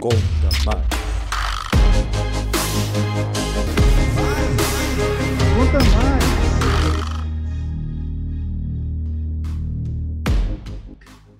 [0.00, 0.16] Conta
[0.64, 0.86] mais.
[5.56, 6.24] Conta mais.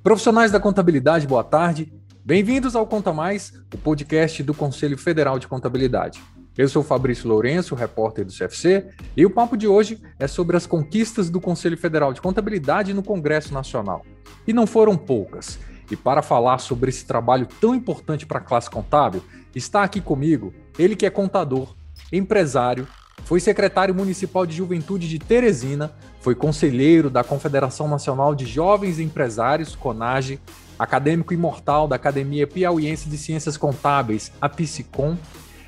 [0.03, 1.93] Profissionais da contabilidade, boa tarde.
[2.25, 6.21] Bem-vindos ao Conta Mais, o podcast do Conselho Federal de Contabilidade.
[6.57, 10.67] Eu sou Fabrício Lourenço, repórter do CFC, e o papo de hoje é sobre as
[10.67, 14.05] conquistas do Conselho Federal de Contabilidade no Congresso Nacional.
[14.47, 15.61] E não foram poucas.
[15.91, 19.23] E para falar sobre esse trabalho tão importante para a classe contábil,
[19.55, 21.75] está aqui comigo ele que é contador,
[22.13, 22.87] empresário,
[23.25, 29.75] foi secretário municipal de juventude de Teresina, foi conselheiro da Confederação Nacional de Jovens Empresários,
[29.75, 30.41] CONAGE,
[30.79, 35.17] acadêmico imortal da Academia Piauiense de Ciências Contábeis, a PSICOM,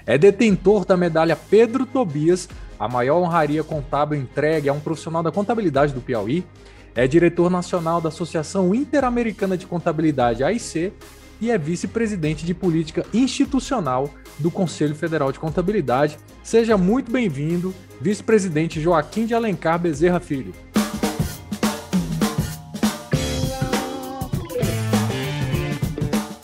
[0.06, 2.48] é detentor da medalha Pedro Tobias,
[2.78, 6.44] a maior honraria contábil entregue a um profissional da contabilidade do Piauí,
[6.94, 10.92] é diretor nacional da Associação Interamericana de Contabilidade, AIC,
[11.40, 16.18] e é vice-presidente de política institucional do Conselho Federal de Contabilidade.
[16.42, 20.52] Seja muito bem-vindo, vice-presidente Joaquim de Alencar Bezerra Filho.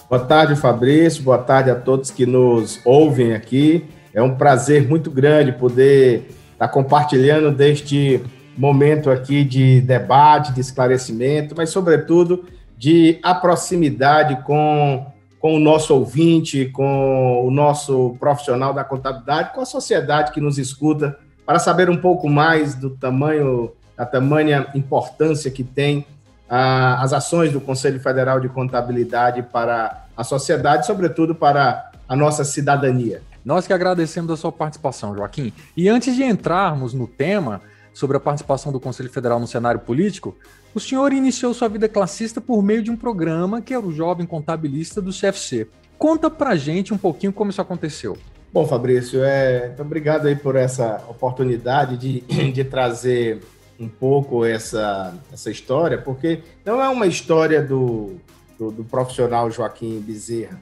[0.08, 1.22] Boa tarde, Fabrício.
[1.22, 3.84] Boa tarde a todos que nos ouvem aqui.
[4.14, 8.22] É um prazer muito grande poder estar compartilhando deste
[8.56, 12.44] momento aqui de debate, de esclarecimento, mas, sobretudo,
[12.76, 15.06] de a proximidade com,
[15.38, 20.58] com o nosso ouvinte, com o nosso profissional da contabilidade, com a sociedade que nos
[20.58, 26.04] escuta, para saber um pouco mais do tamanho, da tamanha importância que tem
[26.48, 32.44] ah, as ações do Conselho Federal de Contabilidade para a sociedade, sobretudo para a nossa
[32.44, 33.22] cidadania.
[33.44, 35.52] Nós que agradecemos a sua participação, Joaquim.
[35.76, 37.60] E antes de entrarmos no tema,
[37.97, 40.36] sobre a participação do Conselho Federal no cenário político,
[40.75, 44.27] o senhor iniciou sua vida classista por meio de um programa que era o Jovem
[44.27, 45.66] Contabilista do CFC.
[45.97, 48.19] Conta pra gente um pouquinho como isso aconteceu.
[48.53, 52.20] Bom, Fabrício, é, obrigado aí por essa oportunidade de,
[52.53, 53.41] de trazer
[53.81, 58.16] um pouco essa, essa história, porque não é uma história do,
[58.59, 60.60] do, do profissional Joaquim Bezerra,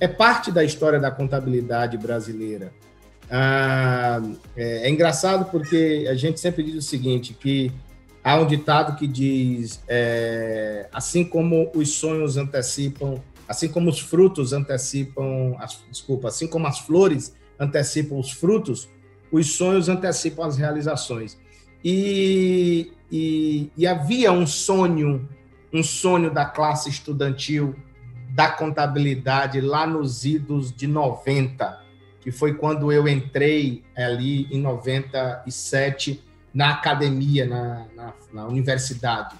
[0.00, 2.72] é parte da história da contabilidade brasileira.
[3.34, 4.20] Ah,
[4.54, 7.72] é, é, engraçado porque a gente sempre diz o seguinte, que
[8.22, 14.52] há um ditado que diz, é, assim como os sonhos antecipam, assim como os frutos
[14.52, 18.86] antecipam, as, desculpa, assim como as flores antecipam os frutos,
[19.30, 21.38] os sonhos antecipam as realizações.
[21.82, 25.26] E, e, e havia um sonho,
[25.72, 27.74] um sonho da classe estudantil
[28.34, 31.81] da contabilidade lá nos idos de 90,
[32.22, 36.22] que foi quando eu entrei ali em 97
[36.54, 39.34] na academia, na, na, na universidade.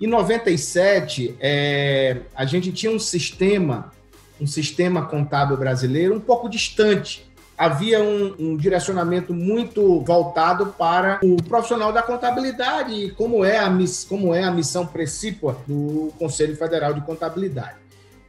[0.00, 3.92] Em 97, é, a gente tinha um sistema,
[4.40, 7.26] um sistema contábil brasileiro um pouco distante.
[7.56, 13.68] Havia um, um direcionamento muito voltado para o profissional da contabilidade como é a,
[14.08, 17.76] como é a missão precípua do Conselho Federal de Contabilidade.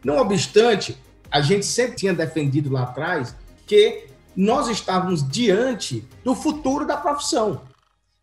[0.03, 0.97] Não obstante,
[1.29, 3.35] a gente sempre tinha defendido lá atrás
[3.69, 7.61] que nós estávamos diante do futuro da profissão.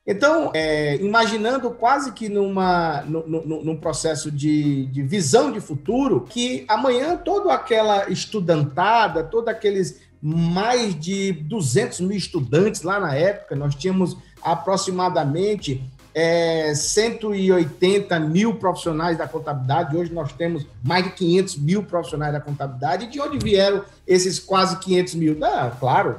[0.05, 6.27] Então, é, imaginando quase que numa, no, no, num processo de, de, visão de futuro,
[6.29, 13.55] que amanhã toda aquela estudantada, todos aqueles mais de 200 mil estudantes lá na época,
[13.55, 15.81] nós tínhamos aproximadamente
[16.19, 22.41] é, 180 mil profissionais da contabilidade, hoje nós temos mais de 500 mil profissionais da
[22.41, 23.09] contabilidade.
[23.09, 25.39] De onde vieram esses quase 500 mil?
[25.45, 26.19] Ah, claro,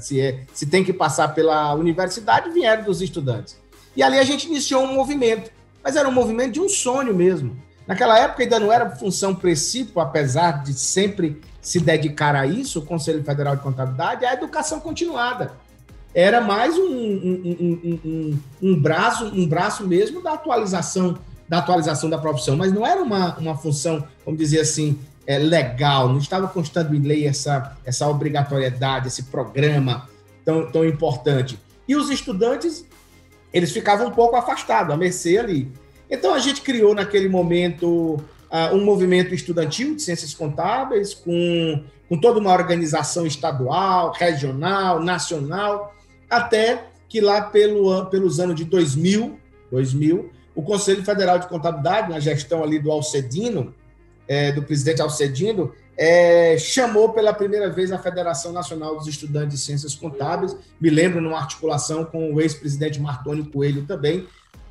[0.00, 3.56] se, é, se tem que passar pela universidade, vieram dos estudantes.
[3.94, 7.56] E ali a gente iniciou um movimento, mas era um movimento de um sonho mesmo.
[7.86, 12.84] Naquela época ainda não era função princípio, apesar de sempre se dedicar a isso, o
[12.84, 15.52] Conselho Federal de Contabilidade, a educação continuada
[16.14, 21.18] era mais um, um, um, um, braço, um braço mesmo da atualização
[21.50, 24.96] da atualização da profissão, mas não era uma, uma função, vamos dizer assim,
[25.26, 30.08] é, legal, não estava constando em lei essa, essa obrigatoriedade, esse programa
[30.44, 31.58] tão, tão importante.
[31.88, 32.86] E os estudantes,
[33.52, 35.72] eles ficavam um pouco afastados, a mercê ali.
[36.08, 38.14] Então a gente criou naquele momento
[38.50, 45.92] uh, um movimento estudantil de ciências contábeis, com, com toda uma organização estadual, regional, nacional,
[46.30, 49.38] até que lá pelo, pelos anos de 2000,
[49.70, 53.74] 2000, o Conselho Federal de Contabilidade, na gestão ali do Alcedino,
[54.28, 59.64] é, do presidente Alcedino, é, chamou pela primeira vez a Federação Nacional dos Estudantes de
[59.64, 64.26] Ciências Contábeis, me lembro numa articulação com o ex-presidente Martônio Coelho também,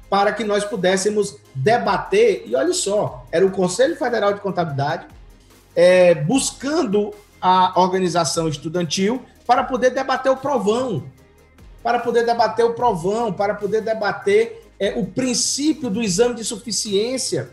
[0.09, 5.05] para que nós pudéssemos debater, e olha só, era o Conselho Federal de Contabilidade,
[5.75, 11.03] é, buscando a organização estudantil para poder debater o provão,
[11.83, 17.49] para poder debater o provão, para poder debater é, o princípio do exame de suficiência,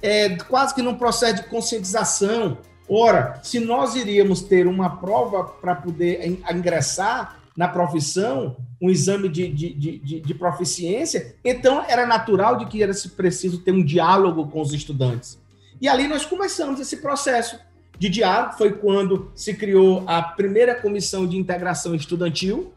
[0.00, 2.58] é, quase que num processo de conscientização.
[2.88, 9.48] Ora, se nós iríamos ter uma prova para poder ingressar na profissão, um exame de,
[9.48, 14.60] de, de, de, proficiência, então era natural de que era preciso ter um diálogo com
[14.60, 15.38] os estudantes.
[15.80, 17.58] E ali nós começamos esse processo
[17.98, 22.72] de diálogo, foi quando se criou a primeira comissão de integração estudantil,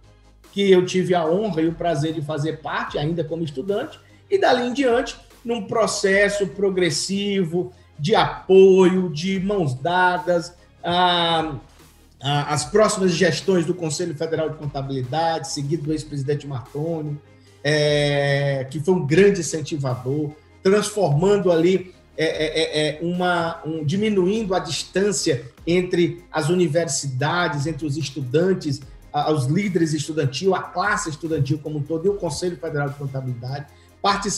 [0.56, 4.00] que eu tive a honra e o prazer de fazer parte, ainda como estudante,
[4.32, 11.58] e dali em diante, num processo progressivo de apoio, de mãos dadas, ah,
[12.22, 17.20] as próximas gestões do Conselho Federal de Contabilidade, seguido do ex-presidente Martoni,
[17.62, 20.32] é, que foi um grande incentivador,
[20.64, 27.86] transformando ali é, é, é, é uma um, diminuindo a distância entre as universidades, entre
[27.86, 28.82] os estudantes,
[29.32, 33.68] os líderes estudantil, a classe estudantil como um todo e o Conselho Federal de Contabilidade,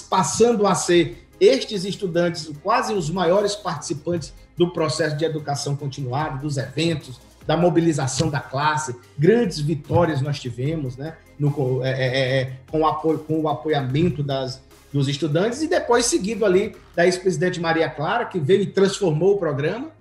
[0.09, 6.57] passando a ser estes estudantes quase os maiores participantes do processo de educação continuada, dos
[6.57, 11.15] eventos, da mobilização da classe, grandes vitórias nós tivemos, né?
[11.39, 16.05] No, é, é, é, com, o apoio, com o apoiamento das, dos estudantes, e depois
[16.05, 19.91] seguido ali da ex-presidente Maria Clara, que veio e transformou o programa,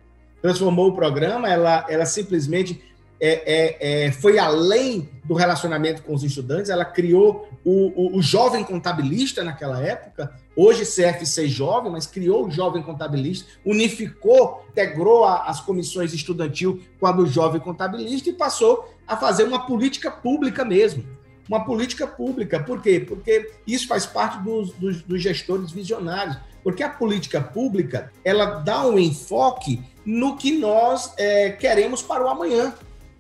[0.43, 2.83] transformou o programa, ela, ela simplesmente
[3.21, 8.23] é, é, é, foi além do relacionamento com os estudantes, ela criou o, o, o,
[8.23, 15.45] jovem contabilista naquela época, hoje CFC Jovem, mas criou o jovem contabilista, unificou, integrou a,
[15.45, 20.65] as comissões estudantil com a do jovem contabilista e passou a fazer uma política pública
[20.65, 21.05] mesmo.
[21.49, 22.99] Uma política pública, por quê?
[22.99, 28.85] Porque isso faz parte dos, dos, dos gestores visionários, porque a política pública ela dá
[28.85, 32.75] um enfoque no que nós é, queremos para o amanhã.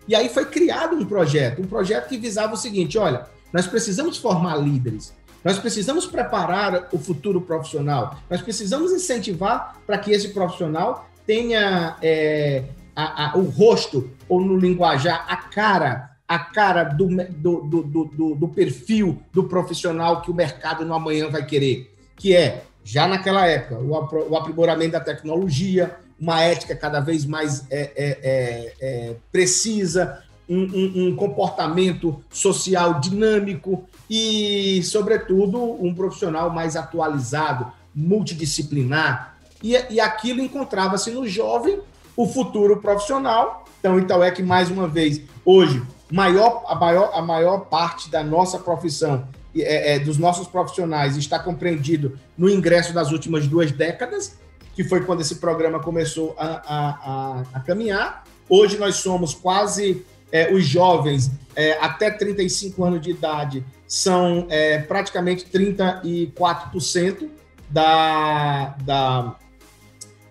[0.08, 4.16] E aí foi criado um projeto, um projeto que visava o seguinte: olha, nós precisamos
[4.16, 5.12] formar líderes,
[5.44, 12.64] nós precisamos preparar o futuro profissional, nós precisamos incentivar para que esse profissional tenha é,
[12.94, 18.48] a, a, o rosto, ou no linguajar, a cara, a cara do, do, do, do,
[18.48, 23.78] perfil do profissional que o mercado no amanhã vai querer, que é, já naquela época,
[23.78, 30.62] o aprimoramento da tecnologia, uma ética cada vez mais é, é, é, é precisa, um,
[30.62, 39.36] um, um, comportamento social dinâmico e, sobretudo, um profissional mais atualizado, multidisciplinar.
[39.62, 41.80] E, e aquilo encontrava-se no jovem
[42.16, 43.64] o futuro profissional.
[43.80, 48.22] Então, então é que, mais uma vez, hoje, maior, a, maior, a maior parte da
[48.22, 54.36] nossa profissão, é, é, dos nossos profissionais, está compreendido no ingresso das últimas duas décadas,
[54.76, 58.24] que foi quando esse programa começou a, a, a, a caminhar.
[58.46, 64.78] Hoje nós somos quase é, os jovens é, até 35 anos de idade são é,
[64.78, 67.30] praticamente 34%
[67.70, 69.36] da, da,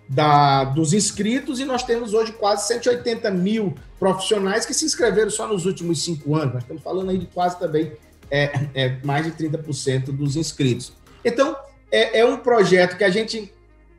[0.08, 5.48] da, dos inscritos e nós temos hoje quase 180 mil profissionais que se inscreveram só
[5.48, 6.54] nos últimos cinco anos.
[6.54, 7.92] Nós estamos falando aí de quase também
[8.30, 10.92] é, é mais de 30% dos inscritos.
[11.24, 11.56] Então,
[11.90, 13.52] é, é um projeto que a gente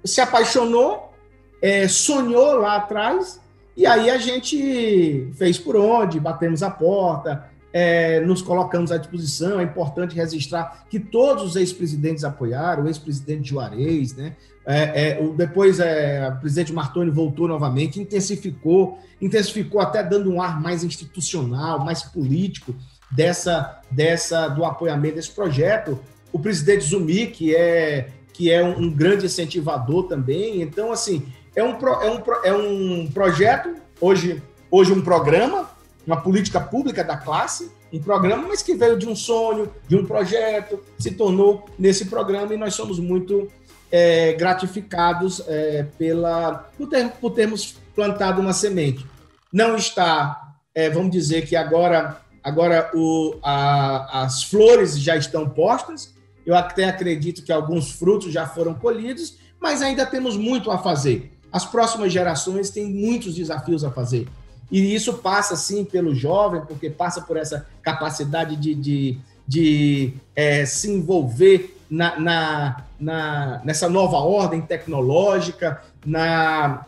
[0.07, 1.13] se apaixonou,
[1.61, 3.39] é, sonhou lá atrás,
[3.75, 9.59] e aí a gente fez por onde, batemos a porta, é, nos colocamos à disposição.
[9.59, 14.35] É importante registrar que todos os ex-presidentes apoiaram, o ex-presidente Juarez, né?
[14.65, 20.59] É, é, depois é, o presidente Martoni voltou novamente, intensificou, intensificou até dando um ar
[20.59, 22.75] mais institucional, mais político
[23.09, 25.97] dessa, dessa do apoiamento desse projeto.
[26.33, 30.61] O presidente Zumi, que é que é um, um grande incentivador também.
[30.61, 31.25] Então, assim,
[31.55, 35.67] é um, é um, é um projeto, hoje, hoje um programa,
[36.05, 40.05] uma política pública da classe, um programa, mas que veio de um sonho, de um
[40.05, 43.47] projeto, se tornou nesse programa e nós somos muito
[43.91, 49.03] é, gratificados é, pela, por, ter, por termos plantado uma semente.
[49.51, 56.15] Não está, é, vamos dizer que agora, agora o, a, as flores já estão postas,
[56.47, 61.37] eu até acredito que alguns frutos já foram colhidos, mas ainda temos muito a fazer.
[61.51, 64.29] As próximas gerações têm muitos desafios a fazer.
[64.71, 70.65] E isso passa, sim, pelo jovem, porque passa por essa capacidade de, de, de é,
[70.65, 76.85] se envolver na, na, na, nessa nova ordem tecnológica, na,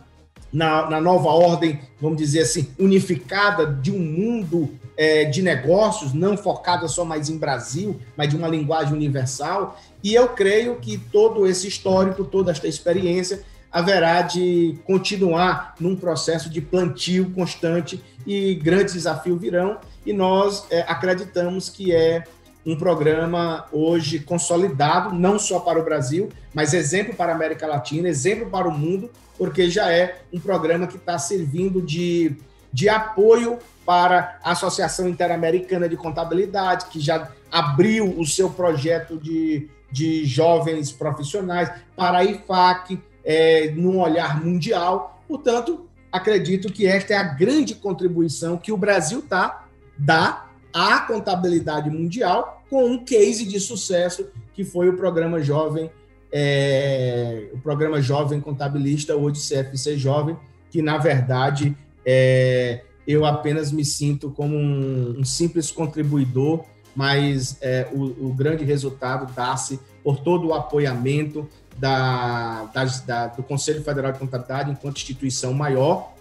[0.51, 6.35] na, na, nova ordem, vamos dizer assim, unificada de um mundo é, de negócios, não
[6.35, 9.79] focada só mais em Brasil, mas de uma linguagem universal.
[10.03, 16.49] E eu creio que todo esse histórico, toda esta experiência, haverá de continuar num processo
[16.49, 22.23] de plantio constante e grandes desafios virão, e nós é, acreditamos que é
[22.69, 28.07] um programa hoje consolidado, não só para o Brasil, mas exemplo para a América Latina,
[28.07, 32.35] exemplo para o mundo, porque já é um programa que está servindo de,
[32.71, 39.67] de apoio para a Associação Interamericana de Contabilidade, que já abriu o seu projeto de,
[39.91, 45.23] de jovens profissionais, para a IFAC, é, num olhar mundial.
[45.27, 49.65] Portanto, acredito que esta é a grande contribuição que o Brasil tá,
[49.97, 55.89] dá à contabilidade mundial com um case de sucesso que foi o programa Jovem,
[56.31, 60.37] é, o programa Jovem Contabilista, hoje CFC Jovem,
[60.69, 66.63] que na verdade é, eu apenas me sinto como um, um simples contribuidor,
[66.95, 71.47] mas é, o, o, grande resultado dá-se por todo o apoiamento
[71.77, 72.65] da,
[73.05, 76.13] da, do Conselho Federal de Contabilidade enquanto instituição maior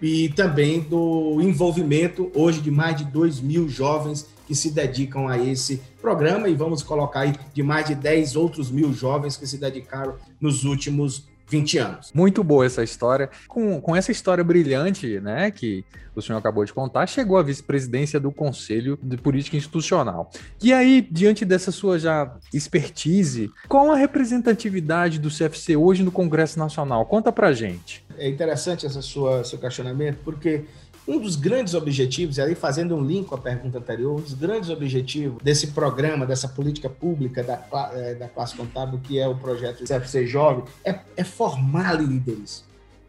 [0.00, 5.38] e também do envolvimento hoje de mais de 2 mil jovens que se dedicam a
[5.38, 9.56] esse programa e vamos colocar aí de mais de 10 outros mil jovens que se
[9.56, 12.12] dedicaram nos últimos 20 anos.
[12.14, 13.30] Muito boa essa história.
[13.48, 15.82] Com, com essa história brilhante, né, que
[16.14, 20.30] o senhor acabou de contar, chegou à vice-presidência do Conselho de Política Institucional.
[20.62, 26.58] E aí, diante dessa sua já expertise, qual a representatividade do CFC hoje no Congresso
[26.58, 27.06] Nacional?
[27.06, 28.04] Conta pra gente.
[28.18, 30.64] É interessante esse seu questionamento, porque
[31.06, 34.34] um dos grandes objetivos, e aí fazendo um link com a pergunta anterior, um dos
[34.34, 39.34] grandes objetivos desse programa, dessa política pública da, é, da classe contábil, que é o
[39.34, 42.64] projeto CFC Jovem, é, é formar líderes.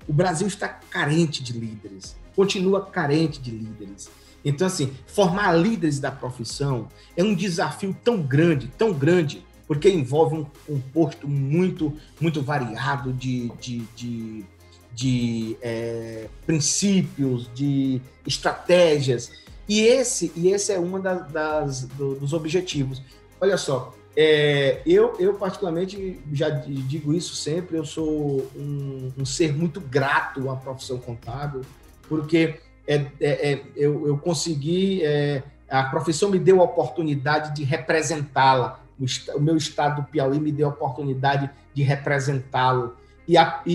[0.08, 4.10] O Brasil está carente de líderes, continua carente de líderes.
[4.44, 10.36] Então, assim, formar líderes da profissão é um desafio tão grande, tão grande, porque envolve
[10.36, 14.46] um composto muito, muito variado de, de, de
[14.94, 19.32] de é, princípios, de estratégias.
[19.68, 23.02] E esse, e esse é um das, das do, dos objetivos.
[23.40, 29.54] Olha só, é, eu, eu particularmente já digo isso sempre, eu sou um, um ser
[29.54, 31.62] muito grato à profissão contábil,
[32.08, 37.64] porque é, é, é eu, eu consegui, é, a profissão me deu a oportunidade de
[37.64, 42.96] representá-la, o, o meu estado do Piauí me deu a oportunidade de representá-lo
[43.28, 43.74] e, a, e,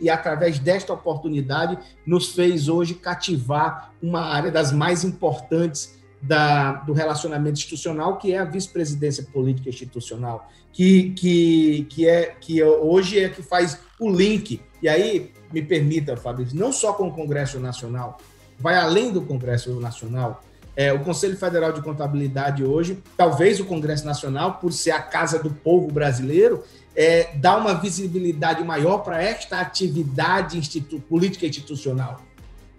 [0.00, 6.72] e, e, através desta oportunidade nos fez hoje cativar uma área das mais importantes da,
[6.72, 13.20] do relacionamento institucional, que é a vice-presidência política institucional, que, que, que, é, que hoje
[13.20, 14.60] é que faz o link.
[14.82, 18.18] E aí, me permita, Fabrício, não só com o Congresso Nacional,
[18.58, 20.42] vai além do Congresso Nacional.
[20.78, 25.42] É, o Conselho Federal de Contabilidade hoje, talvez o Congresso Nacional, por ser a casa
[25.42, 26.62] do povo brasileiro,
[26.94, 32.20] é, dar uma visibilidade maior para esta atividade institu política institucional.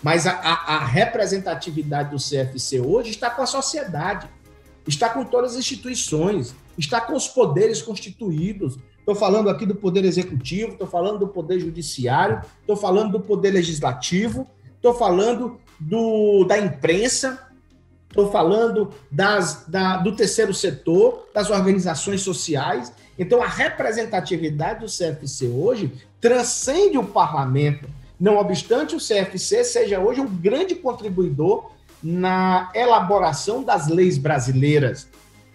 [0.01, 4.29] Mas a, a, a, representatividade do CFC hoje está com a sociedade,
[4.87, 8.79] está com todas as instituições, está com os poderes constituídos.
[8.97, 13.51] Estou falando aqui do Poder Executivo, estou falando do Poder Judiciário, estou falando do Poder
[13.51, 17.48] Legislativo, estou falando do, da imprensa,
[18.09, 22.91] estou falando das, da, do terceiro setor, das organizações sociais.
[23.17, 27.87] Então, a representatividade do CFC hoje transcende o parlamento,
[28.19, 35.07] não obstante o CFC seja hoje um grande contribuidor na elaboração das leis brasileiras,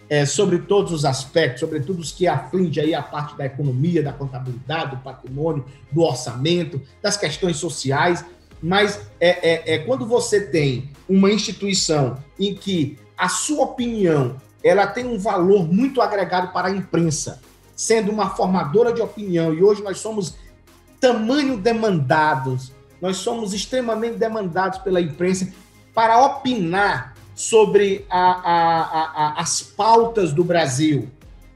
[0.09, 4.13] é, sobre todos os aspectos, sobretudo os que afligem aí a parte da economia, da
[4.13, 8.23] contabilidade, do patrimônio, do orçamento, das questões sociais.
[8.61, 14.87] Mas é, é, é quando você tem uma instituição em que a sua opinião ela
[14.87, 17.39] tem um valor muito agregado para a imprensa,
[17.75, 20.35] sendo uma formadora de opinião, e hoje nós somos
[20.99, 25.53] tamanho demandados, nós somos extremamente demandados pela imprensa
[25.93, 31.09] para opinar sobre a, a, a, as pautas do Brasil.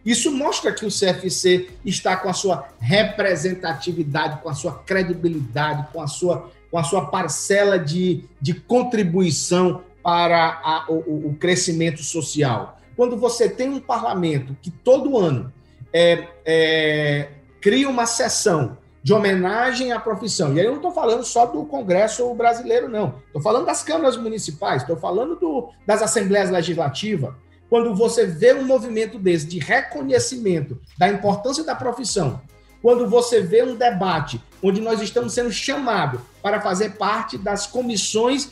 [0.06, 6.02] Isso mostra que o CFC está com a sua representatividade, com a sua credibilidade, com
[6.02, 12.78] a sua, com a sua parcela de, de contribuição para o, o crescimento social.
[12.96, 15.52] Quando você tem um parlamento que todo ano
[15.94, 17.30] é, é,
[17.62, 20.54] cria uma sessão de homenagem à profissão.
[20.54, 23.16] E aí eu não estou falando só do Congresso brasileiro, não.
[23.28, 27.34] Estou falando das câmaras municipais, estou falando do, das assembleias legislativas.
[27.70, 32.42] Quando você vê um movimento desse de reconhecimento da importância da profissão,
[32.82, 38.52] quando você vê um debate onde nós estamos sendo chamados para fazer parte das comissões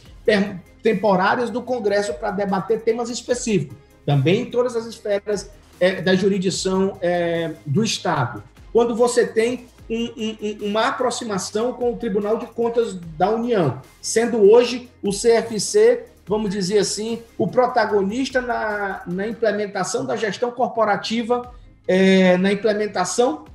[0.81, 5.49] temporárias do Congresso para debater temas específicos, também em todas as esferas
[5.79, 8.43] é, da jurisdição é, do Estado.
[8.73, 14.37] Quando você tem um, um, uma aproximação com o Tribunal de Contas da União, sendo
[14.49, 21.53] hoje o CFC, vamos dizer assim, o protagonista na, na implementação da gestão corporativa,
[21.87, 23.45] é, na implementação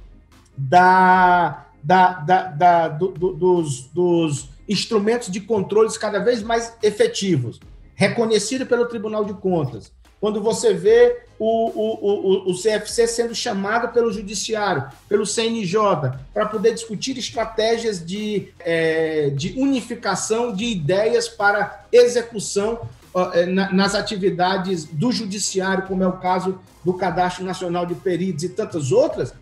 [0.56, 7.61] da, da, da, da do, do, dos, dos instrumentos de controles cada vez mais efetivos,
[7.95, 9.93] reconhecido pelo Tribunal de Contas.
[10.21, 15.77] Quando você vê o, o, o, o CFC sendo chamado pelo Judiciário, pelo CNJ,
[16.33, 22.89] para poder discutir estratégias de, é, de unificação de ideias para execução
[23.35, 28.49] é, nas atividades do Judiciário, como é o caso do Cadastro Nacional de Peritos e
[28.49, 29.35] tantas outras,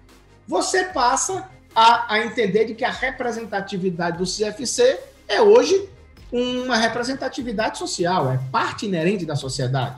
[0.49, 1.47] você passa
[1.81, 5.89] a, a entender de que a representatividade do CFC é hoje
[6.31, 9.97] uma representatividade social, é parte inerente da sociedade.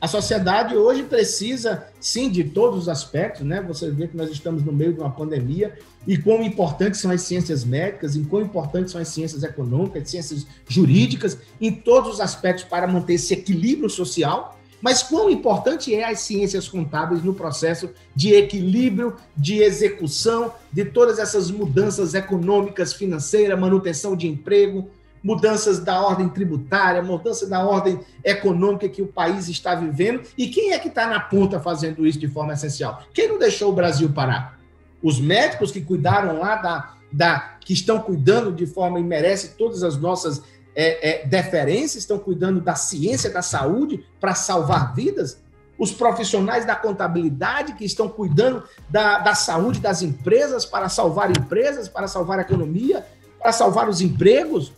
[0.00, 3.60] A sociedade hoje precisa, sim, de todos os aspectos, né?
[3.62, 7.22] Você vê que nós estamos no meio de uma pandemia e quão importantes são as
[7.22, 12.64] ciências médicas, e quão importantes são as ciências econômicas, ciências jurídicas, em todos os aspectos
[12.64, 14.58] para manter esse equilíbrio social.
[14.80, 21.18] Mas quão importante é as ciências contábeis no processo de equilíbrio, de execução de todas
[21.18, 24.88] essas mudanças econômicas, financeiras, manutenção de emprego,
[25.22, 30.22] mudanças da ordem tributária, mudança da ordem econômica que o país está vivendo.
[30.36, 33.02] E quem é que está na ponta fazendo isso de forma essencial?
[33.12, 34.58] Quem não deixou o Brasil parar?
[35.02, 39.82] Os médicos que cuidaram lá da, da que estão cuidando de forma e merece todas
[39.82, 40.42] as nossas
[40.80, 45.38] é, é, deferências, estão cuidando da ciência da saúde para salvar vidas.
[45.78, 51.88] Os profissionais da contabilidade que estão cuidando da, da saúde das empresas para salvar empresas,
[51.88, 53.04] para salvar a economia,
[53.38, 54.72] para salvar os empregos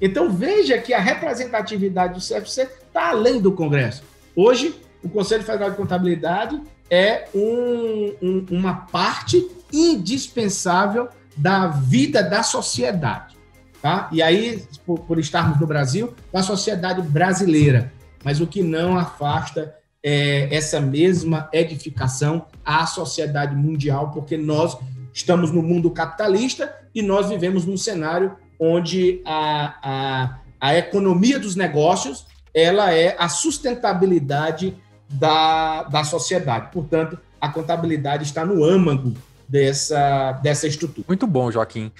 [0.00, 4.02] então veja que a representatividade do CFC está além do Congresso.
[4.34, 12.42] Hoje, o Conselho Federal de Contabilidade é um, um, uma parte indispensável da vida da
[12.42, 13.36] sociedade.
[13.82, 14.08] Tá?
[14.12, 17.92] E aí, por, por, estarmos no Brasil, da sociedade brasileira.
[18.22, 24.76] Mas o que não afasta é essa mesma edificação à sociedade mundial, porque nós
[25.12, 31.56] estamos no mundo capitalista e nós vivemos num cenário onde a, a, a economia dos
[31.56, 34.76] negócios ela é a sustentabilidade
[35.08, 36.70] da, da sociedade.
[36.72, 39.14] Portanto, a contabilidade está no âmago
[39.48, 41.04] dessa, dessa estrutura.
[41.08, 41.90] Muito bom, Joaquim.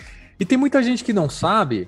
[0.41, 1.87] E tem muita gente que não sabe,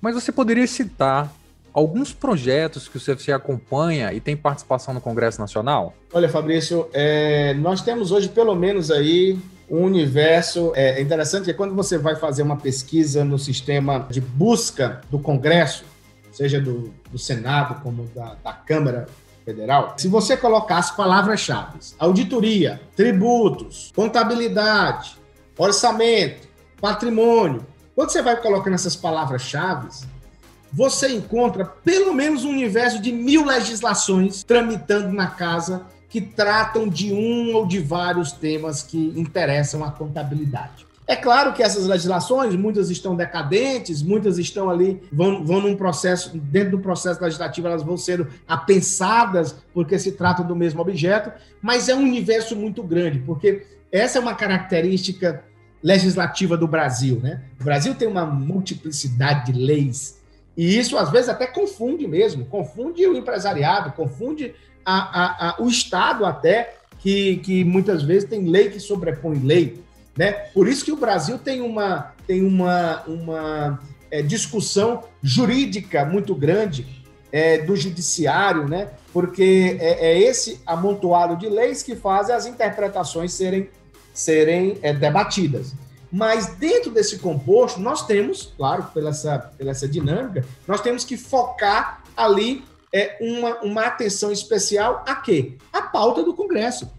[0.00, 1.30] mas você poderia citar
[1.70, 5.94] alguns projetos que o CFC acompanha e tem participação no Congresso Nacional?
[6.10, 10.72] Olha, Fabrício, é, nós temos hoje pelo menos aí um universo.
[10.74, 15.84] É interessante que quando você vai fazer uma pesquisa no sistema de busca do Congresso,
[16.32, 19.06] seja do, do Senado como da, da Câmara
[19.44, 25.16] Federal, se você colocar as palavras-chave, auditoria, tributos, contabilidade,
[25.58, 26.48] orçamento,
[26.80, 27.64] patrimônio,
[28.00, 29.88] quando você vai colocando essas palavras-chave,
[30.72, 37.12] você encontra pelo menos um universo de mil legislações tramitando na casa que tratam de
[37.12, 40.86] um ou de vários temas que interessam a contabilidade.
[41.06, 46.30] É claro que essas legislações, muitas estão decadentes, muitas estão ali, vão, vão num processo,
[46.38, 51.90] dentro do processo legislativo, elas vão sendo apensadas, porque se trata do mesmo objeto, mas
[51.90, 55.44] é um universo muito grande, porque essa é uma característica
[55.82, 57.42] legislativa do Brasil, né?
[57.60, 60.20] O Brasil tem uma multiplicidade de leis,
[60.56, 65.68] e isso às vezes até confunde mesmo, confunde o empresariado, confunde a, a, a, o
[65.68, 69.82] Estado até, que, que muitas vezes tem lei que sobrepõe lei.
[70.16, 70.32] Né?
[70.52, 76.86] Por isso que o Brasil tem uma, tem uma, uma é, discussão jurídica muito grande
[77.32, 78.90] é, do judiciário, né?
[79.12, 83.70] porque é, é, esse amontoado de leis que fazem as interpretações serem,
[84.20, 85.74] serem é, debatidas.
[86.12, 91.16] Mas dentro desse composto, nós temos, claro, pela essa, pela essa dinâmica, nós temos que
[91.16, 95.56] focar ali é, uma, uma atenção especial a quê?
[95.72, 96.90] A pauta do Congresso.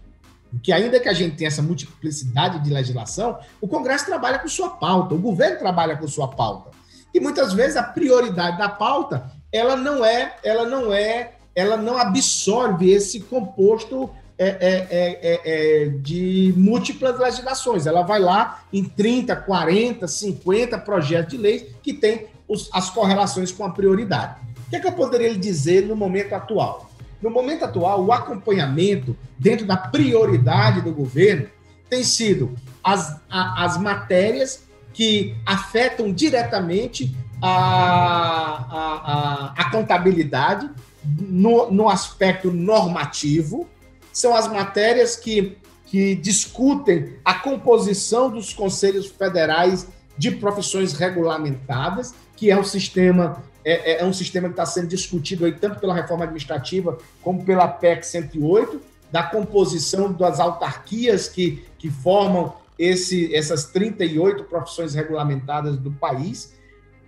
[0.62, 4.70] Que ainda que a gente tenha essa multiplicidade de legislação, o Congresso trabalha com sua
[4.70, 6.70] pauta, o governo trabalha com sua pauta.
[7.14, 11.98] E muitas vezes a prioridade da pauta, ela não é, ela não é, ela não
[11.98, 14.10] absorve esse composto
[14.42, 17.86] é, é, é, é, de múltiplas legislações.
[17.86, 23.64] Ela vai lá em 30, 40, 50 projetos de lei que os, as correlações com
[23.64, 24.36] a prioridade
[24.72, 26.90] que, é que eu poderia lhe dizer no momento atual?
[27.20, 31.46] No momento atual, o acompanhamento dentro da prioridade do governo
[31.90, 40.70] tem sido as, a, as matérias que afetam diretamente a, a, a, a contabilidade
[41.04, 43.68] no, no aspecto normativo,
[44.12, 45.56] são as matérias que
[45.92, 53.92] que discutem a composição dos conselhos federais de profissões regulamentadas, que é um sistema é,
[53.92, 57.68] é, é um sistema que está sendo discutido aí tanto pela reforma administrativa como pela
[57.68, 58.80] PEC 108,
[59.12, 66.54] da composição das autarquias que, que formam esse, essas 38 profissões regulamentadas do país,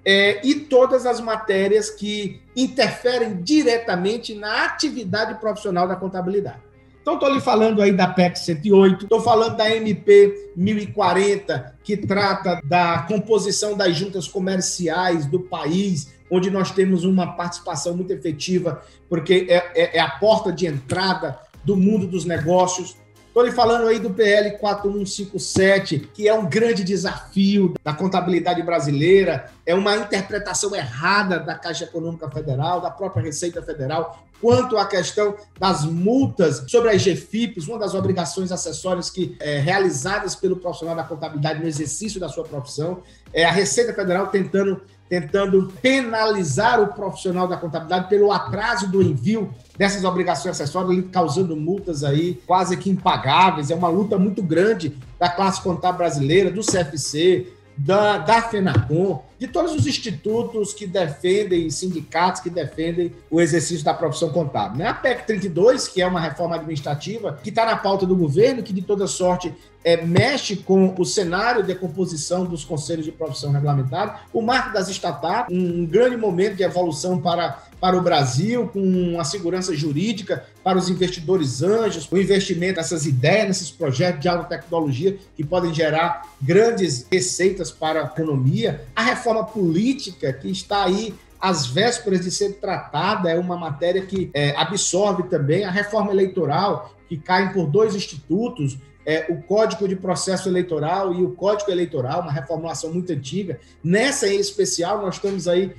[0.04, 6.60] é, e todas as matérias que interferem diretamente na atividade profissional da contabilidade.
[7.04, 12.62] Então, estou lhe falando aí da PEC 108, estou falando da MP 1040, que trata
[12.64, 19.46] da composição das juntas comerciais do país, onde nós temos uma participação muito efetiva, porque
[19.50, 22.96] é, é, é a porta de entrada do mundo dos negócios.
[23.28, 29.50] Estou lhe falando aí do PL 4157, que é um grande desafio da contabilidade brasileira,
[29.66, 35.36] é uma interpretação errada da Caixa Econômica Federal, da própria Receita Federal, quanto à questão
[35.58, 41.02] das multas sobre as GFIPs, uma das obrigações acessórias que é, realizadas pelo profissional da
[41.02, 43.00] contabilidade no exercício da sua profissão,
[43.32, 49.50] é a Receita Federal tentando tentando penalizar o profissional da contabilidade pelo atraso do envio
[49.78, 53.70] dessas obrigações acessórias, causando multas aí quase que impagáveis.
[53.70, 59.52] É uma luta muito grande da classe contábil brasileira, do CFC, da, da FENACOM, de
[59.52, 64.78] todos os institutos que defendem, sindicatos que defendem o exercício da profissão contábil.
[64.78, 64.86] Né?
[64.86, 68.72] A PEC 32, que é uma reforma administrativa, que está na pauta do governo, que
[68.72, 69.54] de toda sorte
[69.84, 74.88] é, mexe com o cenário de composição dos conselhos de profissão regulamentada, o marco das
[74.88, 80.78] estatais, um grande momento de evolução para, para o Brasil, com uma segurança jurídica para
[80.78, 86.30] os investidores anjos, o investimento nessas ideias, nesses projetos de alta tecnologia que podem gerar
[86.40, 92.60] grandes receitas para a economia, a reforma política que está aí às vésperas de ser
[92.60, 97.94] tratada, é uma matéria que é, absorve também a reforma eleitoral, que caem por dois
[97.94, 103.58] institutos, é, o Código de Processo Eleitoral e o Código Eleitoral, uma reformulação muito antiga.
[103.82, 105.74] Nessa em especial, nós estamos aí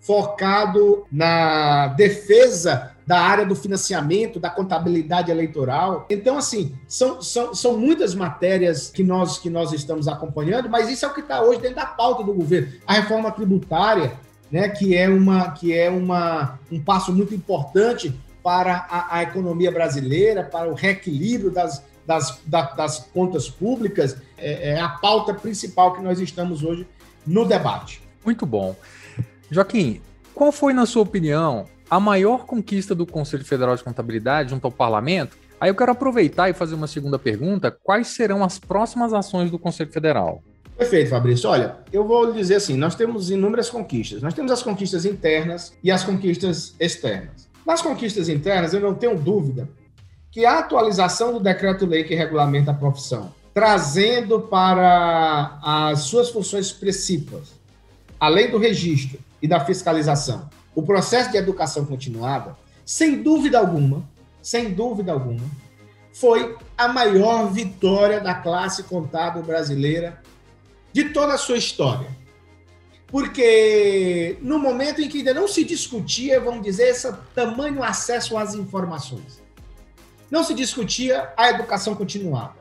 [0.00, 6.04] focado na defesa da área do financiamento, da contabilidade eleitoral.
[6.10, 11.06] Então, assim, são, são, são muitas matérias que nós, que nós estamos acompanhando, mas isso
[11.06, 12.70] é o que está hoje dentro da pauta do governo.
[12.86, 14.12] A reforma tributária,
[14.52, 19.72] né, que é, uma, que é uma, um passo muito importante para a, a economia
[19.72, 25.94] brasileira, para o reequilíbrio das, das, da, das contas públicas é, é, a pauta principal
[25.94, 26.86] que nós estamos hoje
[27.26, 28.02] no debate.
[28.22, 28.76] Muito bom.
[29.50, 30.02] Joaquim,
[30.34, 34.70] qual foi, na sua opinião, a maior conquista do Conselho Federal de Contabilidade junto ao
[34.70, 35.36] parlamento?
[35.60, 39.58] Aí eu quero aproveitar e fazer uma segunda pergunta: quais serão as próximas ações do
[39.58, 40.42] Conselho Federal?
[40.76, 41.50] Perfeito, Fabrício.
[41.50, 44.22] Olha, eu vou dizer assim: nós temos inúmeras conquistas.
[44.22, 47.48] Nós temos as conquistas internas e as conquistas externas.
[47.66, 49.68] Nas conquistas internas, eu não tenho dúvida
[50.30, 57.54] que a atualização do decreto-lei que regulamenta a profissão, trazendo para as suas funções expressivas,
[58.20, 60.48] além do registro e da fiscalização,
[60.78, 64.08] o processo de educação continuada, sem dúvida alguma,
[64.40, 65.44] sem dúvida alguma,
[66.12, 70.22] foi a maior vitória da classe contábil brasileira
[70.92, 72.06] de toda a sua história.
[73.08, 78.54] Porque no momento em que ainda não se discutia, vamos dizer, esse tamanho acesso às
[78.54, 79.42] informações,
[80.30, 82.54] não se discutia a educação continuada.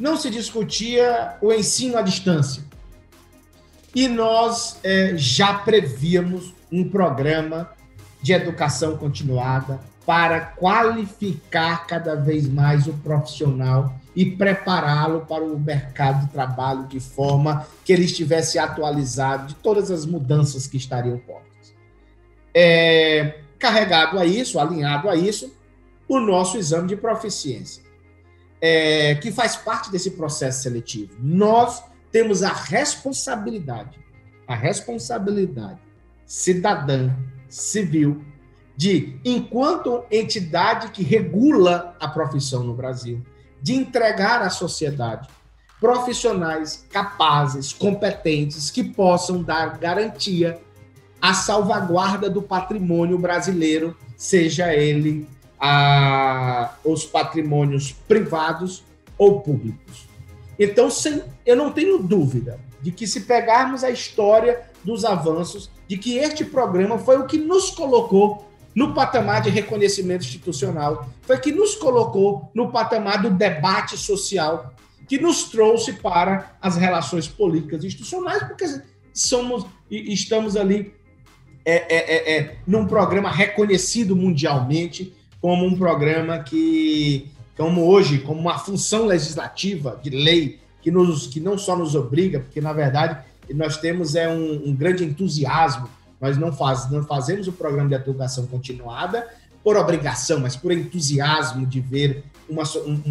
[0.00, 2.64] Não se discutia o ensino à distância.
[3.94, 7.70] E nós é, já prevíamos um programa
[8.22, 16.26] de educação continuada para qualificar cada vez mais o profissional e prepará-lo para o mercado
[16.26, 21.74] de trabalho de forma que ele estivesse atualizado de todas as mudanças que estariam postas.
[22.54, 25.52] É, carregado a isso, alinhado a isso,
[26.06, 27.82] o nosso exame de proficiência,
[28.60, 31.14] é, que faz parte desse processo seletivo.
[31.18, 33.98] Nós temos a responsabilidade,
[34.46, 35.80] a responsabilidade
[36.26, 37.14] cidadã,
[37.48, 38.24] civil,
[38.76, 43.22] de, enquanto entidade que regula a profissão no Brasil,
[43.62, 45.28] de entregar à sociedade
[45.80, 50.58] profissionais capazes, competentes, que possam dar garantia
[51.20, 55.28] à salvaguarda do patrimônio brasileiro, seja ele
[55.60, 58.82] a, os patrimônios privados
[59.18, 60.08] ou públicos.
[60.58, 65.96] Então, sem, eu não tenho dúvida de que se pegarmos a história dos avanços, de
[65.96, 71.52] que este programa foi o que nos colocou no patamar de reconhecimento institucional, foi que
[71.52, 74.74] nos colocou no patamar do debate social,
[75.08, 78.64] que nos trouxe para as relações políticas e institucionais, porque
[79.12, 80.92] somos estamos ali
[81.64, 88.40] é, é, é, é num programa reconhecido mundialmente, como um programa que como hoje, como
[88.40, 93.18] uma função legislativa de lei que, nos, que não só nos obriga, porque na verdade
[93.50, 95.88] nós temos é um, um grande entusiasmo.
[96.20, 99.28] Nós não, faz, não fazemos o programa de educação continuada
[99.62, 102.62] por obrigação, mas por entusiasmo de ver uma,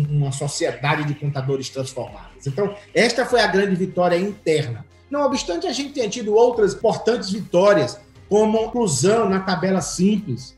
[0.10, 2.46] uma sociedade de contadores transformados.
[2.46, 4.86] Então, esta foi a grande vitória interna.
[5.10, 10.56] Não obstante, a gente tenha tido outras importantes vitórias, como inclusão na tabela simples,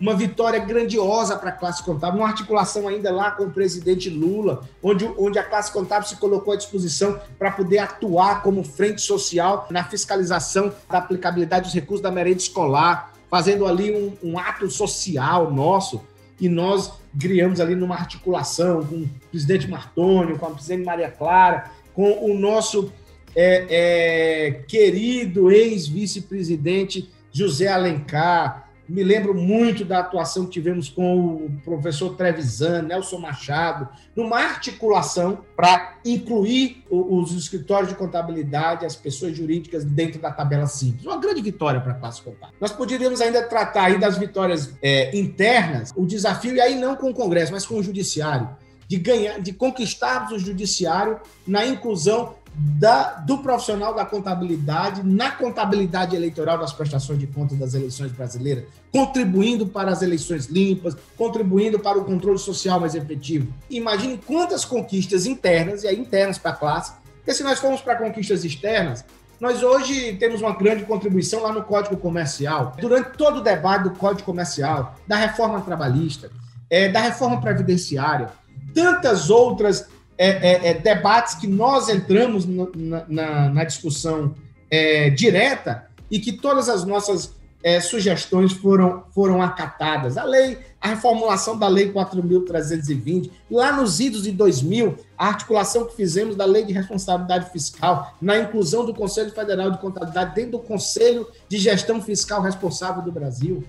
[0.00, 4.62] uma vitória grandiosa para a classe contábil, uma articulação ainda lá com o presidente Lula,
[4.82, 9.66] onde, onde a classe contábil se colocou à disposição para poder atuar como frente social
[9.70, 15.52] na fiscalização da aplicabilidade dos recursos da merenda escolar, fazendo ali um, um ato social
[15.52, 16.00] nosso,
[16.40, 21.70] e nós criamos ali numa articulação com o presidente Martônio, com a presidente Maria Clara,
[21.92, 22.90] com o nosso
[23.36, 31.50] é, é, querido ex-vice-presidente José Alencar, me lembro muito da atuação que tivemos com o
[31.64, 39.84] professor Trevisan, Nelson Machado, numa articulação para incluir os escritórios de contabilidade, as pessoas jurídicas
[39.84, 41.06] dentro da tabela simples.
[41.06, 42.56] Uma grande vitória para a classe contábil.
[42.60, 47.10] Nós poderíamos ainda tratar aí das vitórias é, internas, o desafio, e aí não com
[47.10, 48.48] o Congresso, mas com o Judiciário,
[48.88, 56.16] de ganhar, de conquistarmos o Judiciário na inclusão da, do profissional da contabilidade na contabilidade
[56.16, 61.98] eleitoral das prestações de contas das eleições brasileiras, contribuindo para as eleições limpas, contribuindo para
[61.98, 63.52] o controle social mais efetivo.
[63.70, 67.96] Imagine quantas conquistas internas, e aí internas para a classe, porque se nós formos para
[67.96, 69.04] conquistas externas,
[69.40, 72.76] nós hoje temos uma grande contribuição lá no Código Comercial.
[72.78, 76.30] Durante todo o debate do Código Comercial, da reforma trabalhista,
[76.68, 78.28] é, da reforma previdenciária,
[78.74, 79.88] tantas outras
[80.22, 82.66] é, é, é, debates que nós entramos na,
[83.08, 84.34] na, na discussão
[84.70, 90.18] é, direta e que todas as nossas é, sugestões foram, foram acatadas.
[90.18, 95.96] A lei, a reformulação da Lei 4.320, lá nos idos de 2000, a articulação que
[95.96, 100.58] fizemos da Lei de Responsabilidade Fiscal, na inclusão do Conselho Federal de Contabilidade dentro do
[100.58, 103.64] Conselho de Gestão Fiscal Responsável do Brasil.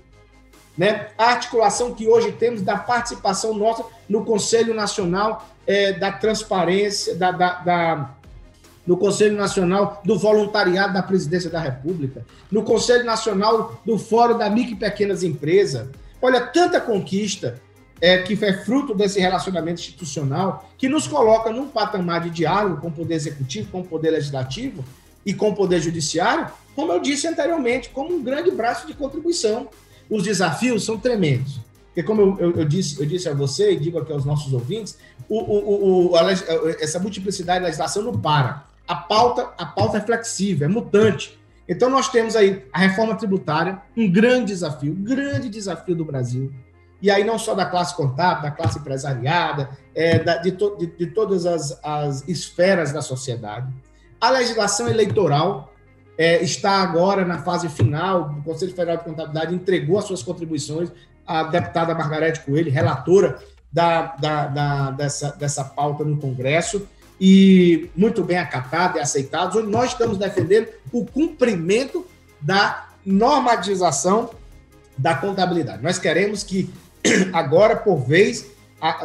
[0.77, 1.07] Né?
[1.17, 7.31] A articulação que hoje temos da participação nossa no Conselho Nacional é, da transparência, da,
[7.31, 8.11] da, da,
[8.85, 14.49] no Conselho Nacional do Voluntariado da Presidência da República, no Conselho Nacional do Fórum da
[14.49, 15.87] Micro e Pequenas Empresas.
[16.21, 17.59] Olha, tanta conquista
[18.01, 22.87] é, que é fruto desse relacionamento institucional que nos coloca num patamar de diálogo com
[22.87, 24.83] o Poder Executivo, com o Poder Legislativo
[25.23, 29.67] e com o Poder Judiciário, como eu disse anteriormente, como um grande braço de contribuição.
[30.11, 31.61] Os desafios são tremendos.
[31.85, 34.51] Porque, como eu, eu, eu, disse, eu disse a você e digo aqui aos nossos
[34.53, 34.97] ouvintes,
[35.29, 36.31] o, o, o, a,
[36.79, 38.65] essa multiplicidade da legislação não para.
[38.85, 41.39] A pauta, a pauta é flexível, é mutante.
[41.67, 46.51] Então, nós temos aí a reforma tributária, um grande desafio, um grande desafio do Brasil.
[47.01, 50.87] E aí, não só da classe contábil, da classe empresariada, é, da, de, to, de,
[50.87, 53.73] de, todas as, as esferas da sociedade.
[54.19, 55.70] A legislação eleitoral
[56.21, 60.91] é, está agora na fase final, o Conselho Federal de Contabilidade entregou as suas contribuições,
[61.25, 63.39] a deputada Margarete Coelho, relatora
[63.73, 66.87] da, da, da, dessa, dessa pauta no Congresso,
[67.19, 72.05] e muito bem acatada e aceitada, onde nós estamos defendendo o cumprimento
[72.39, 74.29] da normatização
[74.95, 75.81] da contabilidade.
[75.81, 76.69] Nós queremos que
[77.33, 78.45] agora, por vez,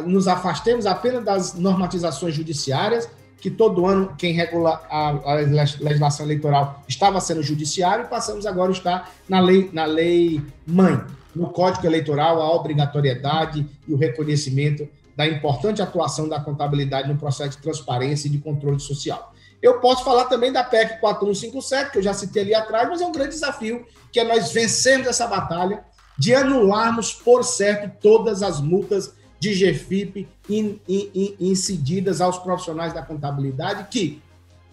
[0.05, 6.83] nos afastemos apenas das normatizações judiciárias, que todo ano quem regula a, a legislação eleitoral
[6.87, 10.99] estava sendo judiciário, e passamos agora a estar na lei, na lei mãe
[11.35, 17.51] no Código Eleitoral a obrigatoriedade e o reconhecimento da importante atuação da contabilidade no processo
[17.51, 19.33] de transparência e de controle social.
[19.61, 23.05] Eu posso falar também da PEC 4157, que eu já citei ali atrás, mas é
[23.05, 25.83] um grande desafio, que é nós vencermos essa batalha
[26.17, 32.93] de anularmos, por certo, todas as multas de GFIP in, in, in, incididas aos profissionais
[32.93, 34.21] da contabilidade, que,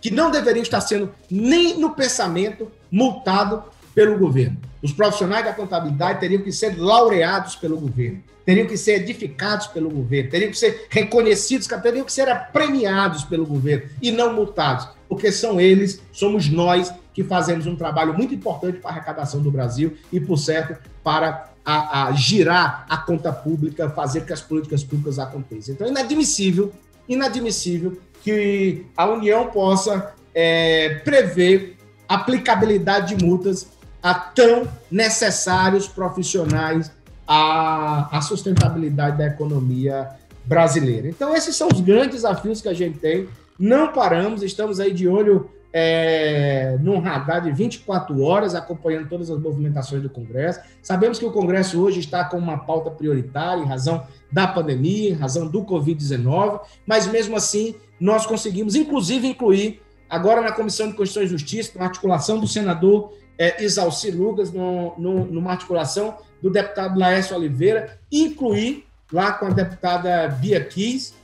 [0.00, 4.59] que não deveriam estar sendo nem no pensamento multado pelo governo.
[4.83, 9.88] Os profissionais da contabilidade teriam que ser laureados pelo governo, teriam que ser edificados pelo
[9.88, 15.33] governo, teriam que ser reconhecidos, teriam que ser premiados pelo governo e não multados, porque
[15.33, 19.96] são eles, somos nós que fazemos um trabalho muito importante para a arrecadação do Brasil
[20.12, 25.18] e, por certo, para a, a girar a conta pública, fazer que as políticas públicas
[25.18, 25.74] aconteçam.
[25.74, 26.72] Então, é inadmissível,
[27.09, 31.77] inadmissível que a União possa é, prever
[32.09, 33.68] aplicabilidade de multas
[34.03, 36.90] a tão necessários profissionais
[37.27, 40.11] à, à sustentabilidade da economia
[40.44, 41.09] brasileira.
[41.09, 43.27] Então, esses são os grandes desafios que a gente tem.
[43.59, 49.40] Não paramos, estamos aí de olho é, num radar de 24 horas, acompanhando todas as
[49.40, 50.60] movimentações do Congresso.
[50.80, 55.14] Sabemos que o Congresso hoje está com uma pauta prioritária em razão da pandemia, em
[55.14, 61.24] razão do Covid-19, mas mesmo assim nós conseguimos, inclusive, incluir agora na Comissão de Constituição
[61.24, 66.96] e Justiça, com articulação do senador é, Isalci Lucas, no, no, numa articulação do deputado
[66.96, 71.14] Laércio Oliveira, incluir lá com a deputada Bia Kiss,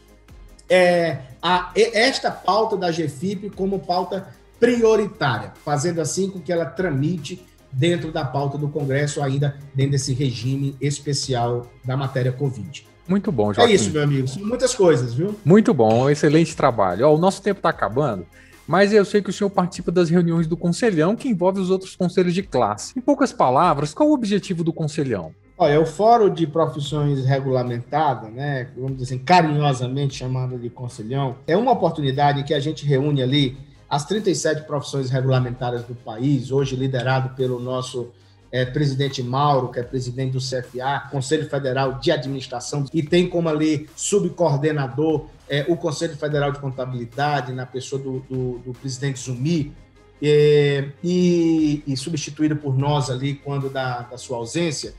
[0.68, 7.44] é, a, esta pauta da GFIP como pauta prioritária, fazendo assim com que ela tramite
[7.73, 12.87] dentro da pauta do Congresso, ainda dentro desse regime especial da matéria Covid.
[13.09, 13.73] Muito bom, Joaquim.
[13.73, 14.29] É isso, meu amigo.
[14.29, 15.35] São muitas coisas, viu?
[15.44, 17.09] Muito bom, excelente trabalho.
[17.09, 18.25] Ó, o nosso tempo está acabando,
[18.68, 21.96] mas eu sei que o senhor participa das reuniões do Conselhão, que envolve os outros
[21.96, 22.92] conselhos de classe.
[22.96, 25.33] Em poucas palavras, qual o objetivo do Conselhão?
[25.59, 31.57] Olha, o Fórum de Profissões Regulamentadas, né, vamos dizer assim, carinhosamente chamado de Conselhão, é
[31.57, 33.59] uma oportunidade que a gente reúne ali
[33.90, 38.12] as 37 profissões regulamentadas do país, hoje liderado pelo nosso
[38.53, 43.48] é, presidente Mauro, que é presidente do CFA, Conselho Federal de Administração, e tem como
[43.48, 49.74] ali subcoordenador é, o Conselho Federal de Contabilidade, na pessoa do, do, do presidente Zumi,
[50.22, 54.94] é, e, e, substituído por nós ali quando da, da sua ausência.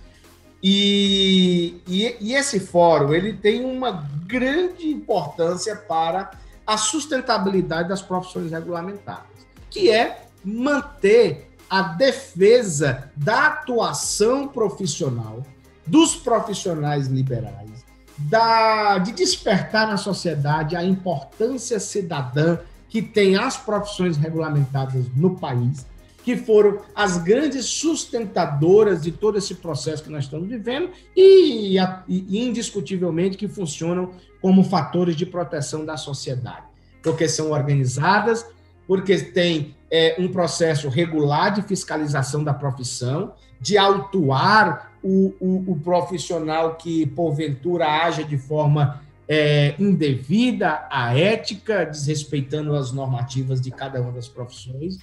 [0.62, 6.32] E, e, e, esse fórum ele tem uma grande importância para
[6.72, 9.26] a sustentabilidade das profissões regulamentadas,
[9.70, 15.46] que é manter a defesa da atuação profissional
[15.86, 17.86] dos profissionais liberais,
[18.18, 25.86] da, de despertar na sociedade a importância cidadã que tem as profissões regulamentadas no país,
[26.24, 32.40] que foram as grandes sustentadoras de todo esse processo que nós estamos vivendo e, e,
[32.40, 36.64] indiscutivelmente que funcionam como fatores de proteção da sociedade,
[37.04, 38.46] porque são organizadas,
[38.88, 45.80] porque tem é, um processo regular de fiscalização da profissão, de autuar o, o, o
[45.80, 54.02] profissional que porventura haja de forma é, indevida à ética, desrespeitando as normativas de cada
[54.02, 54.98] uma das profissões.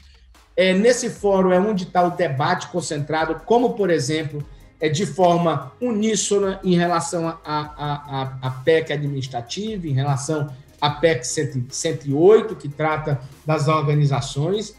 [0.56, 4.44] É, nesse fórum é onde está o debate concentrado, como, por exemplo,
[4.80, 10.48] é, de forma uníssona em relação à PEC administrativa, em relação
[10.80, 11.24] à PEC
[11.68, 14.74] 108, que trata das organizações,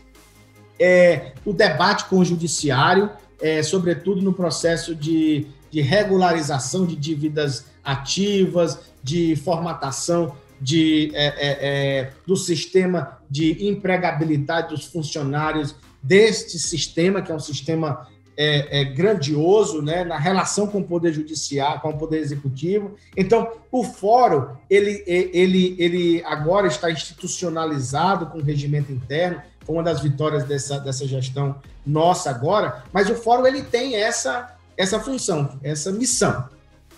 [0.80, 3.10] é, o debate com o judiciário,
[3.42, 11.58] é, sobretudo no processo de, de regularização de dívidas ativas, de formatação de, é, é,
[11.62, 18.08] é, do sistema de empregabilidade dos funcionários deste sistema, que é um sistema
[18.42, 22.96] é, é, grandioso, né, na relação com o poder judiciário, com o poder executivo.
[23.18, 29.84] Então, o fórum ele, ele, ele agora está institucionalizado com o regimento interno, foi uma
[29.84, 32.82] das vitórias dessa, dessa gestão nossa agora.
[32.94, 36.48] Mas o fórum ele tem essa essa função, essa missão,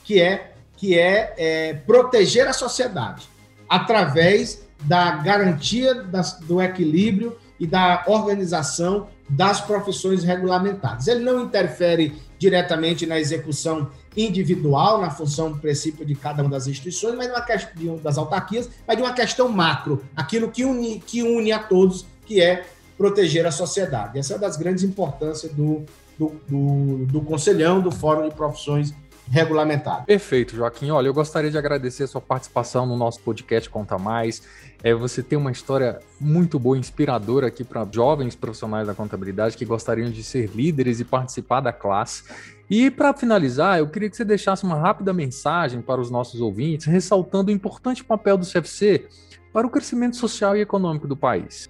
[0.04, 3.28] que é que é, é proteger a sociedade
[3.68, 11.08] através da garantia das, do equilíbrio e da organização das profissões regulamentadas.
[11.08, 17.16] Ele não interfere diretamente na execução individual, na função princípio de cada uma das instituições,
[17.16, 21.52] mas uma questão das autarquias, mas de uma questão macro, aquilo que une, que une
[21.54, 22.66] a todos, que é
[22.98, 24.20] proteger a sociedade.
[24.20, 25.86] Essa é uma das grandes importâncias do,
[26.20, 28.94] do, do, do Conselhão, do Fórum de Profissões
[29.32, 30.06] regulamentado.
[30.06, 30.92] Perfeito, Joaquim.
[30.92, 34.44] Olha, eu gostaria de agradecer a sua participação no nosso podcast Conta Mais.
[34.84, 39.66] É, você tem uma história muito boa, inspiradora aqui para jovens profissionais da contabilidade que
[39.66, 42.24] gostariam de ser líderes e participar da classe.
[42.70, 46.88] E para finalizar, eu queria que você deixasse uma rápida mensagem para os nossos ouvintes,
[46.88, 49.08] ressaltando o importante papel do CFC
[49.54, 51.70] para o crescimento social e econômico do país.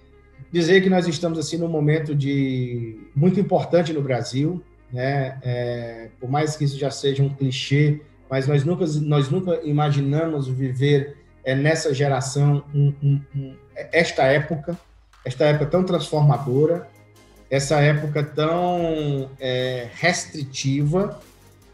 [0.50, 5.38] Dizer que nós estamos assim num momento de muito importante no Brasil, né?
[5.42, 10.46] É, por mais que isso já seja um clichê, mas nós nunca, nós nunca imaginamos
[10.46, 14.78] viver é, nessa geração um, um, um, esta época,
[15.24, 16.88] esta época tão transformadora,
[17.50, 21.20] essa época tão é, restritiva,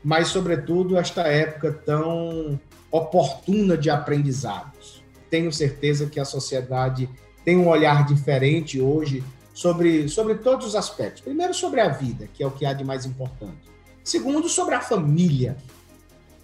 [0.03, 2.59] mas, sobretudo, esta época tão
[2.91, 5.03] oportuna de aprendizados.
[5.31, 7.09] Tenho certeza que a sociedade
[7.45, 11.21] tem um olhar diferente hoje sobre, sobre todos os aspectos.
[11.21, 13.69] Primeiro, sobre a vida, que é o que há de mais importante.
[14.05, 15.57] Segundo, sobre a família.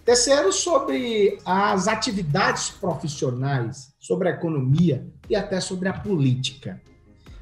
[0.05, 6.79] Terceiro, sobre as atividades profissionais, sobre a economia e até sobre a política.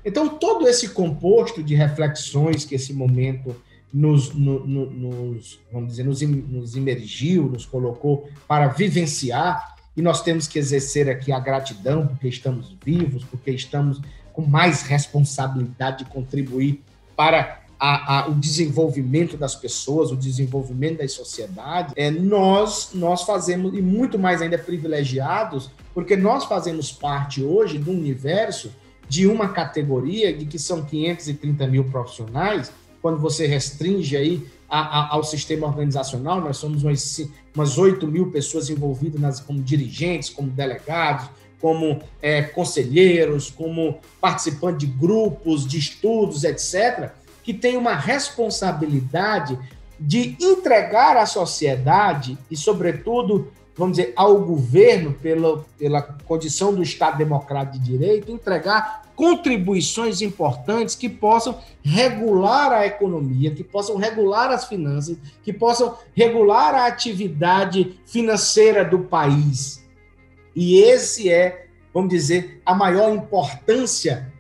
[0.05, 3.53] Então, todo esse composto de reflexões que esse momento
[3.93, 10.23] nos, no, no, nos vamos dizer, nos, nos imergiu, nos colocou para vivenciar, e nós
[10.23, 14.01] temos que exercer aqui a gratidão porque estamos vivos, porque estamos
[14.31, 16.81] com mais responsabilidade de contribuir
[17.15, 23.77] para a, a, o desenvolvimento das pessoas, o desenvolvimento das sociedades, é, nós, nós fazemos,
[23.77, 28.71] e muito mais ainda privilegiados, porque nós fazemos parte hoje do universo
[29.09, 32.71] de uma categoria de que são 530 mil profissionais,
[33.01, 38.31] quando você restringe aí a, a, ao sistema organizacional, nós somos umas, umas 8 mil
[38.31, 41.29] pessoas envolvidas nas, como dirigentes, como delegados,
[41.59, 47.11] como é, conselheiros, como participantes de grupos, de estudos, etc.,
[47.43, 49.59] que tem uma responsabilidade
[49.99, 57.17] de entregar à sociedade e, sobretudo, vamos dizer, ao governo, pela, pela condição do Estado
[57.17, 64.65] Democrático de Direito, entregar contribuições importantes que possam regular a economia, que possam regular as
[64.65, 69.83] finanças, que possam regular a atividade financeira do país.
[70.55, 74.32] E esse é, vamos dizer, a maior importância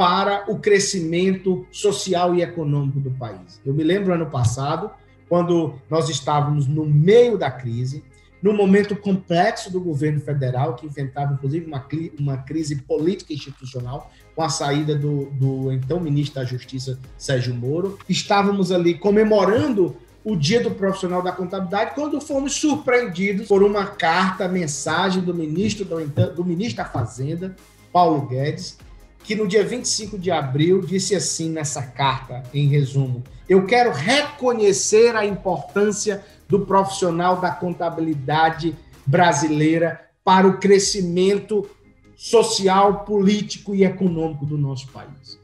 [0.00, 3.60] para o crescimento social e econômico do país.
[3.66, 4.90] Eu me lembro ano passado,
[5.28, 8.02] quando nós estávamos no meio da crise,
[8.42, 11.86] no momento complexo do governo federal, que enfrentava inclusive uma,
[12.18, 17.98] uma crise política institucional, com a saída do, do então ministro da Justiça, Sérgio Moro,
[18.08, 19.94] estávamos ali comemorando
[20.24, 25.84] o dia do profissional da contabilidade, quando fomos surpreendidos por uma carta, mensagem do ministro,
[25.84, 26.02] do,
[26.36, 27.54] do ministro da Fazenda,
[27.92, 28.78] Paulo Guedes,
[29.24, 35.14] que no dia 25 de abril disse assim nessa carta, em resumo: Eu quero reconhecer
[35.16, 41.68] a importância do profissional da contabilidade brasileira para o crescimento
[42.16, 45.38] social, político e econômico do nosso país.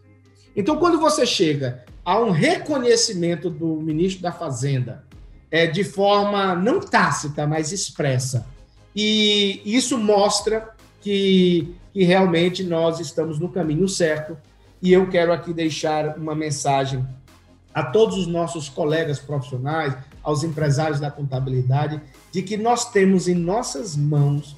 [0.55, 5.05] Então, quando você chega a um reconhecimento do ministro da Fazenda,
[5.51, 8.47] é, de forma não tácita, mas expressa,
[8.95, 10.76] e isso mostra
[11.07, 14.37] que, que realmente nós estamos no caminho certo.
[14.83, 17.07] E eu quero aqui deixar uma mensagem
[17.73, 22.03] a todos os nossos colegas profissionais, aos empresários da contabilidade,
[22.33, 24.57] de que nós temos em nossas mãos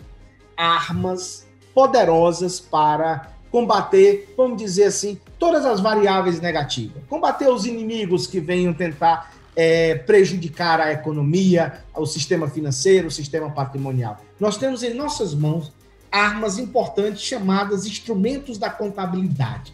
[0.56, 7.02] armas poderosas para combater, vamos dizer assim, todas as variáveis negativas.
[7.10, 13.50] Combater os inimigos que venham tentar é, prejudicar a economia, o sistema financeiro, o sistema
[13.50, 14.16] patrimonial.
[14.40, 15.76] Nós temos em nossas mãos
[16.10, 19.72] armas importantes chamadas instrumentos da contabilidade,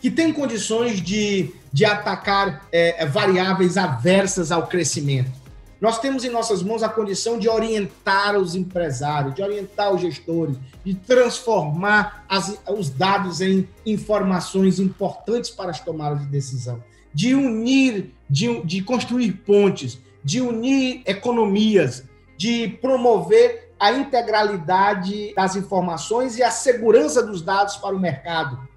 [0.00, 5.40] que têm condições de, de atacar é, variáveis adversas ao crescimento.
[5.80, 10.56] Nós temos em nossas mãos a condição de orientar os empresários, de orientar os gestores,
[10.84, 16.82] de transformar as, os dados em informações importantes para as tomadas de decisão,
[17.14, 22.04] de unir, de, de construir pontes, de unir economias,
[22.36, 28.68] de promover a integralidade das informações e a segurança dos dados para o mercado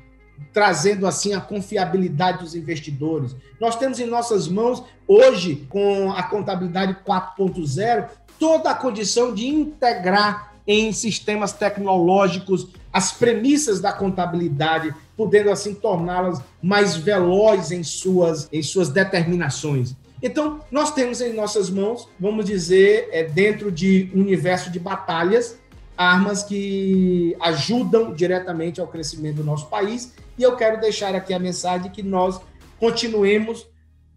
[0.52, 3.36] trazendo assim a confiabilidade dos investidores.
[3.60, 8.08] Nós temos em nossas mãos, hoje, com a contabilidade 4.0,
[8.40, 16.42] toda a condição de integrar em sistemas tecnológicos as premissas da contabilidade, podendo assim torná-las
[16.62, 19.96] mais velozes em suas, em suas determinações.
[20.24, 25.60] Então, nós temos em nossas mãos, vamos dizer, é, dentro de um universo de batalhas,
[25.98, 30.14] armas que ajudam diretamente ao crescimento do nosso país.
[30.38, 32.40] E eu quero deixar aqui a mensagem que nós
[32.80, 33.68] continuemos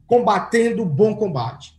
[0.07, 1.77] combatendo o bom combate,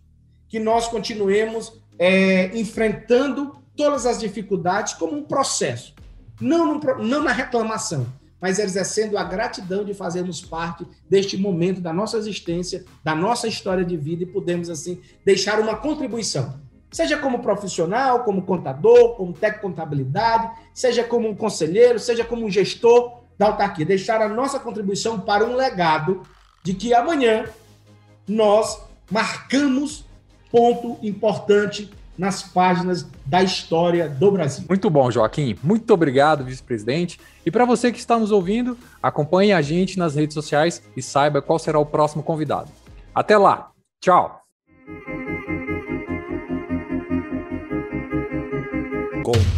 [0.49, 5.95] que nós continuemos é, enfrentando todas as dificuldades como um processo,
[6.41, 8.05] não, não na reclamação,
[8.41, 13.83] mas exercendo a gratidão de fazermos parte deste momento da nossa existência, da nossa história
[13.83, 16.59] de vida e podemos, assim, deixar uma contribuição.
[16.91, 22.45] Seja como profissional, como contador, como técnico de contabilidade, seja como um conselheiro, seja como
[22.45, 26.23] um gestor, da autarquia, deixar a nossa contribuição para um legado
[26.63, 27.45] de que amanhã
[28.27, 28.81] nós
[29.11, 30.05] marcamos
[30.51, 34.65] ponto importante nas páginas da história do Brasil.
[34.67, 35.55] Muito bom, Joaquim.
[35.61, 37.19] Muito obrigado, vice-presidente.
[37.45, 41.41] E para você que está nos ouvindo, acompanhe a gente nas redes sociais e saiba
[41.41, 42.71] qual será o próximo convidado.
[43.13, 43.69] Até lá.
[44.01, 44.41] Tchau.
[49.23, 49.56] Conta